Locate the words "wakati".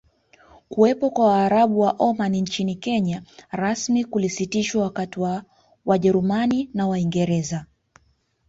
4.83-5.19